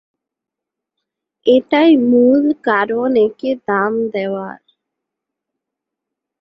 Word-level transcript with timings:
এটাই 1.45 1.91
মূল 2.09 2.43
কারণ 2.63 3.09
একে 3.27 3.51
দাম 3.67 3.93
দেয়ার। 4.13 4.59